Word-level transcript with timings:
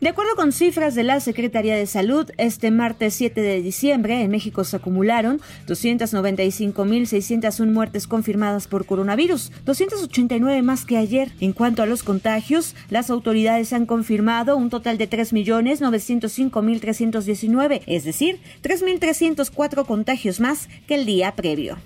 De 0.00 0.10
acuerdo 0.10 0.36
con 0.36 0.52
cifras 0.52 0.94
de 0.94 1.02
la 1.02 1.18
Secretaría 1.18 1.74
de 1.74 1.86
Salud, 1.86 2.30
este 2.36 2.70
martes 2.70 3.14
7 3.14 3.40
de 3.40 3.60
diciembre 3.60 4.22
en 4.22 4.30
México 4.30 4.62
se 4.62 4.76
acumularon 4.76 5.40
295.601 5.66 7.66
muertes 7.66 8.06
confirmadas 8.06 8.68
por 8.68 8.86
coronavirus, 8.86 9.50
289 9.64 10.62
más 10.62 10.84
que 10.84 10.98
ayer. 10.98 11.32
En 11.40 11.52
cuanto 11.52 11.82
a 11.82 11.86
los 11.86 12.04
contagios, 12.04 12.76
las 12.90 13.10
autoridades 13.10 13.72
han 13.72 13.86
confirmado 13.86 14.56
un 14.56 14.70
total 14.70 14.98
de 14.98 15.10
3.905.319, 15.10 17.82
es 17.86 18.04
decir, 18.04 18.38
3.304 18.62 19.84
contagios 19.84 20.38
más 20.38 20.68
que 20.86 20.94
el 20.94 21.06
día 21.06 21.34
previo. 21.34 21.76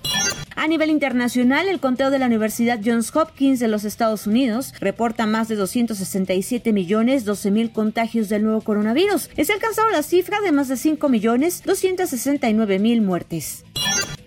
A 0.55 0.67
nivel 0.67 0.89
internacional, 0.89 1.67
el 1.67 1.79
conteo 1.79 2.11
de 2.11 2.19
la 2.19 2.27
Universidad 2.27 2.79
Johns 2.83 3.15
Hopkins 3.15 3.59
de 3.59 3.67
los 3.67 3.83
Estados 3.85 4.27
Unidos 4.27 4.73
reporta 4.79 5.25
más 5.25 5.47
de 5.47 5.55
267 5.55 6.73
millones 6.73 7.25
12 7.25 7.51
mil 7.51 7.71
contagios 7.71 8.29
del 8.29 8.43
nuevo 8.43 8.61
coronavirus. 8.61 9.29
Es 9.35 9.49
alcanzado 9.49 9.89
la 9.89 10.03
cifra 10.03 10.41
de 10.41 10.51
más 10.51 10.67
de 10.67 10.77
5 10.77 11.09
millones 11.09 11.63
269 11.63 12.79
mil 12.79 13.01
muertes. 13.01 13.63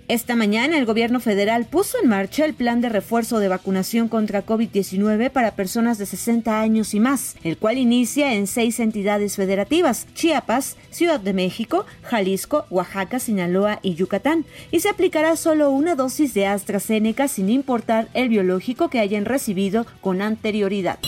Esta 0.08 0.36
mañana 0.36 0.78
el 0.78 0.86
gobierno 0.86 1.18
federal 1.18 1.64
puso 1.64 1.98
en 2.00 2.08
marcha 2.08 2.44
el 2.44 2.54
plan 2.54 2.80
de 2.80 2.88
refuerzo 2.88 3.40
de 3.40 3.48
vacunación 3.48 4.06
contra 4.06 4.46
COVID-19 4.46 5.30
para 5.30 5.56
personas 5.56 5.98
de 5.98 6.06
60 6.06 6.60
años 6.60 6.94
y 6.94 7.00
más, 7.00 7.34
el 7.42 7.58
cual 7.58 7.76
inicia 7.76 8.34
en 8.34 8.46
seis 8.46 8.78
entidades 8.78 9.34
federativas, 9.34 10.06
Chiapas, 10.14 10.76
Ciudad 10.90 11.18
de 11.18 11.32
México, 11.32 11.86
Jalisco, 12.02 12.66
Oaxaca, 12.70 13.18
Sinaloa 13.18 13.80
y 13.82 13.96
Yucatán, 13.96 14.44
y 14.70 14.78
se 14.78 14.90
aplicará 14.90 15.34
solo 15.34 15.70
una 15.70 15.96
dosis 15.96 16.34
de 16.34 16.46
AstraZeneca 16.46 17.26
sin 17.26 17.50
importar 17.50 18.08
el 18.14 18.28
biológico 18.28 18.88
que 18.88 19.00
hayan 19.00 19.24
recibido 19.24 19.86
con 20.00 20.22
anterioridad. 20.22 21.00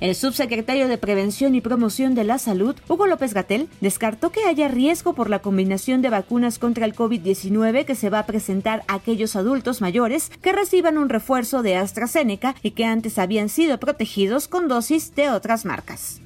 El 0.00 0.14
subsecretario 0.14 0.86
de 0.86 0.96
Prevención 0.96 1.56
y 1.56 1.60
Promoción 1.60 2.14
de 2.14 2.22
la 2.22 2.38
Salud, 2.38 2.76
Hugo 2.88 3.08
López 3.08 3.34
Gatel, 3.34 3.68
descartó 3.80 4.30
que 4.30 4.44
haya 4.44 4.68
riesgo 4.68 5.12
por 5.12 5.28
la 5.28 5.40
combinación 5.40 6.02
de 6.02 6.10
vacunas 6.10 6.60
contra 6.60 6.84
el 6.84 6.94
COVID-19 6.94 7.84
que 7.84 7.96
se 7.96 8.08
va 8.08 8.20
a 8.20 8.26
presentar 8.26 8.84
a 8.86 8.94
aquellos 8.94 9.34
adultos 9.34 9.80
mayores 9.80 10.30
que 10.40 10.52
reciban 10.52 10.98
un 10.98 11.08
refuerzo 11.08 11.62
de 11.62 11.76
AstraZeneca 11.76 12.54
y 12.62 12.72
que 12.72 12.84
antes 12.84 13.18
habían 13.18 13.48
sido 13.48 13.80
protegidos 13.80 14.46
con 14.46 14.68
dosis 14.68 15.16
de 15.16 15.30
otras 15.30 15.64
marcas. 15.64 16.20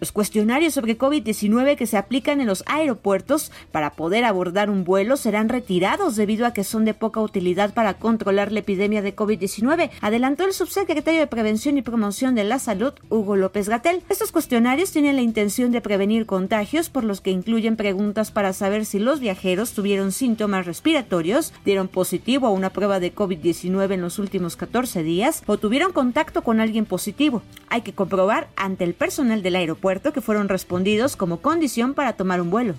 Los 0.00 0.12
cuestionarios 0.12 0.72
sobre 0.72 0.96
COVID-19 0.96 1.76
que 1.76 1.86
se 1.86 1.98
aplican 1.98 2.40
en 2.40 2.46
los 2.46 2.64
aeropuertos 2.66 3.52
para 3.70 3.92
poder 3.92 4.24
abordar 4.24 4.70
un 4.70 4.82
vuelo 4.82 5.18
serán 5.18 5.50
retirados 5.50 6.16
debido 6.16 6.46
a 6.46 6.54
que 6.54 6.64
son 6.64 6.86
de 6.86 6.94
poca 6.94 7.20
utilidad 7.20 7.74
para 7.74 7.92
controlar 7.98 8.50
la 8.50 8.60
epidemia 8.60 9.02
de 9.02 9.14
COVID-19, 9.14 9.90
adelantó 10.00 10.44
el 10.44 10.54
subsecretario 10.54 11.20
de 11.20 11.26
Prevención 11.26 11.76
y 11.76 11.82
Promoción 11.82 12.34
de 12.34 12.44
la 12.44 12.58
Salud, 12.58 12.94
Hugo 13.10 13.36
López 13.36 13.68
Gatel. 13.68 14.02
Estos 14.08 14.32
cuestionarios 14.32 14.90
tienen 14.90 15.16
la 15.16 15.22
intención 15.22 15.70
de 15.70 15.82
prevenir 15.82 16.24
contagios 16.24 16.88
por 16.88 17.04
los 17.04 17.20
que 17.20 17.30
incluyen 17.30 17.76
preguntas 17.76 18.30
para 18.30 18.54
saber 18.54 18.86
si 18.86 19.00
los 19.00 19.20
viajeros 19.20 19.72
tuvieron 19.72 20.12
síntomas 20.12 20.64
respiratorios, 20.64 21.52
dieron 21.66 21.88
positivo 21.88 22.46
a 22.46 22.52
una 22.52 22.70
prueba 22.70 23.00
de 23.00 23.14
COVID-19 23.14 23.92
en 23.92 24.00
los 24.00 24.18
últimos 24.18 24.56
14 24.56 25.02
días 25.02 25.42
o 25.44 25.58
tuvieron 25.58 25.92
contacto 25.92 26.40
con 26.40 26.58
alguien 26.58 26.86
positivo. 26.86 27.42
Hay 27.68 27.82
que 27.82 27.92
comprobar 27.92 28.48
ante 28.56 28.84
el 28.84 28.94
personal 28.94 29.42
del 29.42 29.56
aeropuerto 29.56 29.89
que 29.98 30.20
fueron 30.20 30.48
respondidos 30.48 31.16
como 31.16 31.40
condición 31.40 31.94
para 31.94 32.12
tomar 32.12 32.40
un 32.40 32.50
vuelo. 32.50 32.74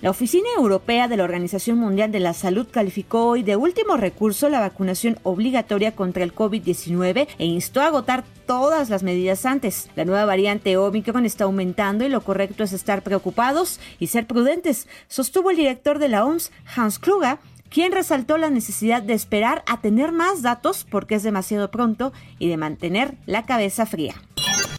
La 0.00 0.08
Oficina 0.08 0.48
Europea 0.56 1.08
de 1.08 1.18
la 1.18 1.24
Organización 1.24 1.76
Mundial 1.76 2.10
de 2.10 2.20
la 2.20 2.32
Salud 2.32 2.66
calificó 2.70 3.26
hoy 3.26 3.42
de 3.42 3.56
último 3.56 3.98
recurso 3.98 4.48
la 4.48 4.58
vacunación 4.58 5.18
obligatoria 5.24 5.94
contra 5.94 6.24
el 6.24 6.34
COVID-19 6.34 7.28
e 7.36 7.44
instó 7.44 7.82
a 7.82 7.88
agotar 7.88 8.24
todas 8.46 8.88
las 8.88 9.02
medidas 9.02 9.44
antes. 9.44 9.90
La 9.96 10.06
nueva 10.06 10.24
variante 10.24 10.78
Omicron 10.78 11.26
está 11.26 11.44
aumentando 11.44 12.06
y 12.06 12.08
lo 12.08 12.22
correcto 12.22 12.64
es 12.64 12.72
estar 12.72 13.02
preocupados 13.02 13.78
y 13.98 14.06
ser 14.06 14.26
prudentes, 14.26 14.88
sostuvo 15.08 15.50
el 15.50 15.58
director 15.58 15.98
de 15.98 16.08
la 16.08 16.24
OMS, 16.24 16.50
Hans 16.74 16.98
Kluge, 16.98 17.36
quien 17.68 17.92
resaltó 17.92 18.38
la 18.38 18.48
necesidad 18.48 19.02
de 19.02 19.12
esperar 19.12 19.62
a 19.66 19.82
tener 19.82 20.12
más 20.12 20.40
datos 20.40 20.86
porque 20.90 21.16
es 21.16 21.22
demasiado 21.22 21.70
pronto 21.70 22.14
y 22.38 22.48
de 22.48 22.56
mantener 22.56 23.16
la 23.26 23.44
cabeza 23.44 23.84
fría. 23.84 24.14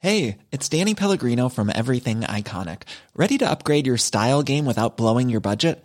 Hey, 0.01 0.39
it's 0.53 0.69
Danny 0.69 0.95
Pellegrino 0.95 1.49
from 1.49 1.73
Everything 1.75 2.21
Iconic. 2.21 2.83
Ready 3.17 3.37
to 3.39 3.51
upgrade 3.51 3.85
your 3.85 3.97
style 3.97 4.45
game 4.45 4.65
without 4.65 4.97
blowing 4.97 5.29
your 5.29 5.41
budget? 5.41 5.85